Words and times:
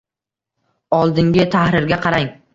Oldingi 1.01 1.47
tahrirga 1.59 2.03
qarang. 2.09 2.29